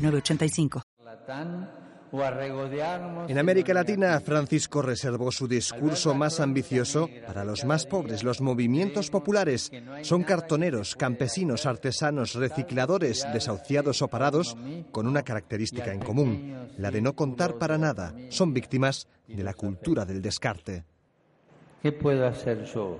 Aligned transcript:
906985. 0.00 0.82
En 3.28 3.38
América 3.38 3.72
Latina, 3.72 4.18
Francisco 4.20 4.82
reservó 4.82 5.30
su 5.30 5.46
discurso 5.46 6.12
más 6.12 6.40
ambicioso 6.40 7.08
para 7.24 7.44
los 7.44 7.64
más 7.64 7.86
pobres. 7.86 8.24
Los 8.24 8.40
movimientos 8.40 9.10
populares 9.10 9.70
son 10.02 10.24
cartoneros, 10.24 10.96
campesinos, 10.96 11.66
artesanos, 11.66 12.34
recicladores, 12.34 13.26
desahuciados 13.32 14.02
o 14.02 14.08
parados, 14.08 14.56
con 14.90 15.06
una 15.06 15.22
característica 15.22 15.92
en 15.92 16.00
común, 16.00 16.68
la 16.78 16.90
de 16.90 17.00
no 17.00 17.14
contar 17.14 17.54
para 17.54 17.78
nada. 17.78 18.12
Son 18.30 18.52
víctimas 18.52 19.06
de 19.28 19.44
la 19.44 19.54
cultura 19.54 20.04
del 20.04 20.20
descarte. 20.20 20.84
¿Qué 21.80 21.92
puedo 21.92 22.26
hacer 22.26 22.64
yo? 22.64 22.98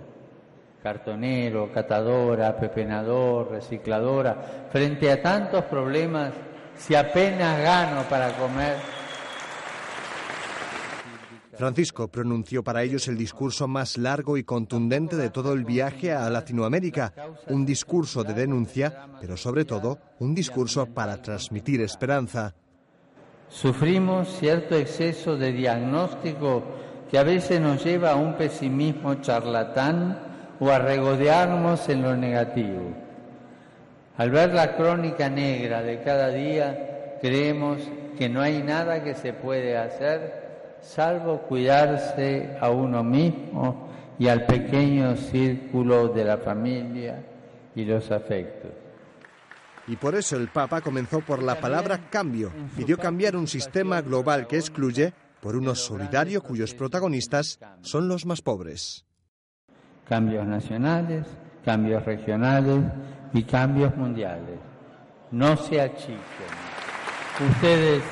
Cartonero, 0.83 1.73
catadora, 1.73 2.57
pepenador, 2.59 3.51
recicladora, 3.51 4.69
frente 4.71 5.11
a 5.11 5.21
tantos 5.21 5.65
problemas, 5.65 6.33
si 6.79 6.95
apenas 6.95 7.59
gano 7.61 8.03
para 8.09 8.33
comer. 8.37 8.77
Francisco 11.61 12.09
pronunció 12.09 12.65
para 12.65 12.83
ellos 12.83 13.07
el 13.09 13.19
discurso 13.19 13.69
más 13.69 13.99
largo 13.99 14.39
y 14.39 14.45
contundente 14.45 15.17
de 15.17 15.29
todo 15.29 15.53
el 15.53 15.67
viaje 15.67 16.11
a 16.11 16.31
Latinoamérica, 16.31 17.13
un 17.49 17.67
discurso 17.67 18.25
de 18.25 18.33
denuncia, 18.33 19.09
pero 19.21 19.37
sobre 19.37 19.67
todo 19.67 19.99
un 20.21 20.35
discurso 20.35 20.87
para 20.87 21.21
transmitir 21.21 21.83
esperanza. 21.83 22.55
Sufrimos 23.51 24.29
cierto 24.39 24.75
exceso 24.75 25.37
de 25.37 25.53
diagnóstico 25.53 26.63
que 27.11 27.19
a 27.19 27.25
veces 27.25 27.61
nos 27.61 27.85
lleva 27.85 28.13
a 28.13 28.17
un 28.17 28.39
pesimismo 28.39 29.17
charlatán 29.17 30.19
o 30.61 30.71
a 30.71 30.79
regodearnos 30.79 31.89
en 31.91 32.01
lo 32.01 32.17
negativo. 32.17 33.10
Al 34.17 34.31
ver 34.31 34.53
la 34.53 34.77
crónica 34.77 35.29
negra 35.29 35.83
de 35.83 36.03
cada 36.03 36.29
día, 36.29 37.17
creemos 37.21 37.81
que 38.19 38.29
no 38.29 38.41
hay 38.41 38.63
nada 38.63 39.03
que 39.03 39.15
se 39.15 39.33
puede 39.33 39.77
hacer 39.77 40.41
salvo 40.83 41.43
cuidarse 41.43 42.57
a 42.61 42.71
uno 42.71 43.03
mismo 43.03 43.89
y 44.19 44.29
al 44.29 44.47
pequeño 44.47 45.17
círculo 45.17 46.09
de 46.09 46.25
la 46.25 46.39
familia 46.39 47.25
y 47.75 47.85
los 47.85 48.11
afectos. 48.11 48.71
Y 49.87 49.97
por 49.97 50.15
eso 50.15 50.37
el 50.37 50.49
Papa 50.49 50.81
comenzó 50.81 51.21
por 51.21 51.43
la 51.43 51.59
palabra 51.59 52.11
cambio. 52.11 52.53
Pidió 52.77 52.99
cambiar 52.99 53.35
un 53.35 53.49
sistema 53.49 54.03
global 54.03 54.47
que 54.47 54.57
excluye 54.57 55.13
por 55.41 55.57
uno 55.57 55.75
solidario 55.75 56.43
cuyos 56.43 56.75
protagonistas 56.75 57.59
son 57.81 58.07
los 58.07 58.27
más 58.27 58.43
pobres. 58.43 59.07
Cambios 60.07 60.47
nacionales, 60.47 61.27
cambios 61.65 62.05
regionales 62.05 62.85
y 63.33 63.43
cambios 63.43 63.97
mundiales. 63.97 64.59
No 65.31 65.57
se 65.57 65.81
achiquen. 65.81 66.21
Ustedes, 67.49 68.03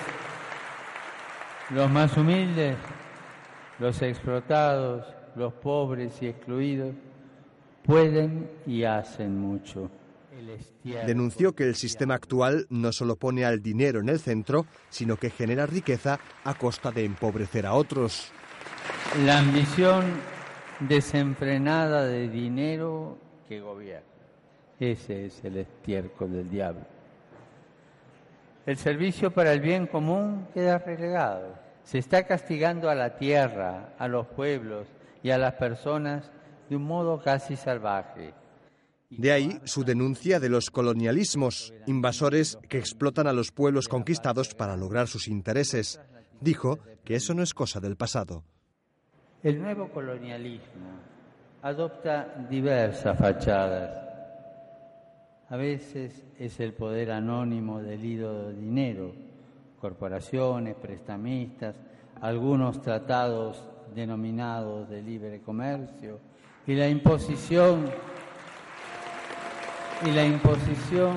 los 1.70 1.91
más 1.91 2.16
humildes, 2.16 2.76
los 3.78 4.00
explotados, 4.02 5.06
los 5.36 5.52
pobres 5.54 6.22
y 6.22 6.28
excluidos, 6.28 6.94
pueden 7.84 8.50
y 8.66 8.84
hacen 8.84 9.38
mucho. 9.38 9.91
Denunció 10.84 11.54
que 11.54 11.65
el 11.65 11.75
sistema 11.75 12.15
actual 12.15 12.66
no 12.70 12.92
solo 12.92 13.16
pone 13.16 13.44
al 13.44 13.60
dinero 13.60 14.00
en 14.00 14.09
el 14.09 14.20
centro, 14.20 14.66
sino 14.88 15.16
que 15.16 15.30
genera 15.30 15.66
riqueza 15.66 16.20
a 16.44 16.54
costa 16.54 16.92
de 16.92 17.04
empobrecer 17.04 17.66
a 17.66 17.75
otros. 17.75 18.30
La 19.25 19.41
ambición 19.41 20.04
desenfrenada 20.80 22.04
de 22.04 22.28
dinero 22.28 23.19
que 23.48 23.60
gobierna. 23.60 24.06
Ese 24.78 25.26
es 25.26 25.44
el 25.44 25.56
estiércol 25.56 26.32
del 26.32 26.50
diablo. 26.50 26.82
El 28.66 28.76
servicio 28.76 29.31
para 29.32 29.53
el 29.53 29.60
bien 29.60 29.86
común 29.86 30.47
queda 30.53 30.78
relegado. 30.78 31.54
Se 31.82 31.98
está 31.98 32.26
castigando 32.26 32.91
a 32.91 32.94
la 32.94 33.16
tierra, 33.16 33.94
a 33.98 34.06
los 34.09 34.26
pueblos 34.26 34.86
y 35.22 35.31
a 35.31 35.38
las 35.38 35.54
personas 35.54 36.31
de 36.69 36.76
un 36.76 36.82
modo 36.82 37.20
casi 37.22 37.56
salvaje. 37.56 38.34
De 39.10 39.32
ahí 39.32 39.59
su 39.65 39.84
denuncia 39.84 40.38
de 40.38 40.50
los 40.50 40.70
colonialismos, 40.70 41.72
invasores 41.86 42.59
que 42.69 42.78
explotan 42.78 43.26
a 43.26 43.32
los 43.32 43.53
pueblos 43.53 43.88
conquistados 43.88 44.54
para 44.54 44.76
lograr 44.76 45.09
sus 45.09 45.28
intereses. 45.28 45.98
Dijo 46.42 46.78
que 47.04 47.15
eso 47.15 47.32
no 47.32 47.42
es 47.42 47.54
cosa 47.54 47.80
del 47.80 47.97
pasado. 47.97 48.44
El 49.42 49.62
nuevo 49.62 49.88
colonialismo 49.88 51.17
adopta 51.62 52.46
diversas 52.48 53.19
fachadas. 53.19 53.91
A 55.50 55.56
veces 55.56 56.24
es 56.38 56.60
el 56.60 56.74
poder 56.74 57.10
anónimo 57.10 57.80
del 57.80 58.04
ido 58.04 58.48
de 58.48 58.54
dinero, 58.54 59.12
corporaciones, 59.80 60.74
prestamistas, 60.76 61.76
algunos 62.20 62.82
tratados 62.82 63.64
denominados 63.94 64.88
de 64.88 65.02
libre 65.02 65.41
comercio 65.41 66.20
y 66.66 66.74
la 66.74 66.88
imposición 66.88 67.91
y 70.04 70.10
la 70.10 70.24
imposición 70.24 71.16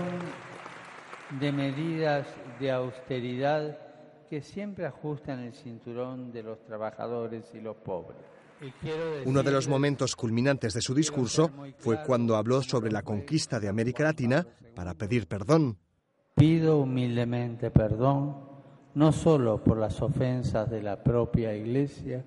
de 1.40 1.52
medidas 1.52 2.28
de 2.60 2.72
austeridad 2.72 3.78
que 4.30 4.42
siempre 4.42 4.86
ajustan 4.86 5.40
el 5.40 5.54
cinturón 5.54 6.32
de 6.32 6.44
los 6.44 6.64
trabajadores 6.64 7.52
y 7.54 7.60
los 7.60 7.76
pobres. 7.76 8.41
Uno 9.26 9.42
de 9.44 9.52
los 9.52 9.68
momentos 9.68 10.16
culminantes 10.16 10.74
de 10.74 10.82
su 10.82 10.94
discurso 10.94 11.52
fue 11.78 12.04
cuando 12.04 12.36
habló 12.36 12.62
sobre 12.62 12.92
la 12.92 13.02
conquista 13.02 13.60
de 13.60 13.68
América 13.68 14.04
Latina 14.04 14.46
para 14.76 14.94
pedir 14.94 15.28
perdón. 15.28 15.78
Pido 16.36 16.80
humildemente 16.80 17.72
perdón, 17.72 18.38
no 18.94 19.12
solo 19.12 19.64
por 19.64 19.78
las 19.78 20.02
ofensas 20.02 20.70
de 20.70 20.82
la 20.82 21.04
propia 21.04 21.56
Iglesia, 21.56 22.24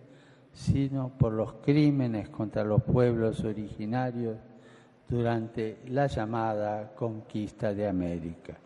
sino 0.53 1.17
por 1.17 1.33
los 1.33 1.55
crímenes 1.55 2.29
contra 2.29 2.65
los 2.65 2.83
pueblos 2.83 3.45
originarios 3.45 4.37
durante 5.09 5.79
la 5.87 6.07
llamada 6.07 6.95
conquista 6.95 7.75
de 7.75 7.89
América. 7.89 8.59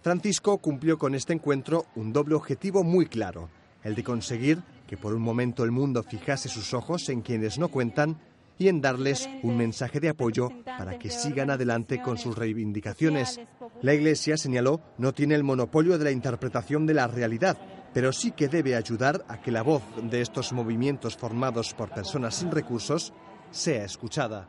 Francisco 0.00 0.58
cumplió 0.58 0.96
con 0.96 1.14
este 1.14 1.32
encuentro 1.32 1.86
un 1.96 2.12
doble 2.12 2.34
objetivo 2.34 2.82
muy 2.82 3.06
claro, 3.06 3.48
el 3.82 3.94
de 3.94 4.04
conseguir 4.04 4.58
que 4.88 4.96
por 4.96 5.14
un 5.14 5.22
momento 5.22 5.62
el 5.62 5.70
mundo 5.70 6.02
fijase 6.02 6.48
sus 6.48 6.74
ojos 6.74 7.08
en 7.10 7.20
quienes 7.20 7.58
no 7.58 7.68
cuentan 7.68 8.16
y 8.58 8.68
en 8.68 8.80
darles 8.80 9.28
un 9.42 9.56
mensaje 9.56 10.00
de 10.00 10.08
apoyo 10.08 10.50
para 10.64 10.98
que 10.98 11.10
sigan 11.10 11.50
adelante 11.50 12.02
con 12.02 12.18
sus 12.18 12.36
reivindicaciones. 12.36 13.38
La 13.82 13.94
Iglesia, 13.94 14.36
señaló, 14.36 14.80
no 14.96 15.12
tiene 15.12 15.36
el 15.36 15.44
monopolio 15.44 15.98
de 15.98 16.04
la 16.04 16.10
interpretación 16.10 16.86
de 16.86 16.94
la 16.94 17.06
realidad, 17.06 17.56
pero 17.92 18.12
sí 18.12 18.32
que 18.32 18.48
debe 18.48 18.74
ayudar 18.74 19.24
a 19.28 19.40
que 19.40 19.52
la 19.52 19.62
voz 19.62 19.82
de 20.02 20.22
estos 20.22 20.52
movimientos 20.52 21.16
formados 21.16 21.74
por 21.74 21.90
personas 21.90 22.34
sin 22.34 22.50
recursos 22.50 23.12
sea 23.50 23.84
escuchada. 23.84 24.48